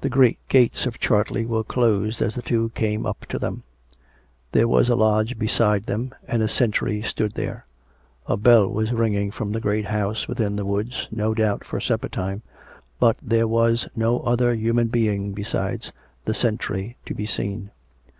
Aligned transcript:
The 0.00 0.08
great 0.08 0.40
gates 0.48 0.86
of 0.86 0.98
Chartley 0.98 1.46
were 1.46 1.62
closed 1.62 2.20
as 2.20 2.34
the 2.34 2.42
two 2.42 2.70
came 2.70 3.06
up 3.06 3.26
to 3.28 3.38
them. 3.38 3.62
There 4.50 4.66
was 4.66 4.88
a 4.88 4.96
lodge 4.96 5.38
beside 5.38 5.84
them, 5.84 6.12
and 6.26 6.42
a 6.42 6.48
sentry 6.48 7.00
stood 7.02 7.34
there. 7.34 7.64
A 8.26 8.36
bell 8.36 8.66
was 8.68 8.90
ringing 8.92 9.30
from 9.30 9.52
the 9.52 9.60
great 9.60 9.84
house 9.84 10.26
within 10.26 10.56
the 10.56 10.66
woods, 10.66 11.06
no 11.12 11.32
doubt 11.32 11.62
for 11.64 11.78
supper 11.78 12.08
time, 12.08 12.42
but 12.98 13.18
there 13.22 13.46
was 13.46 13.86
no 13.94 14.18
other 14.22 14.52
human 14.52 14.88
being 14.88 15.30
besides 15.32 15.92
the 16.24 16.34
sentry 16.34 16.96
to 17.06 17.14
be 17.14 17.24
seen. 17.24 17.70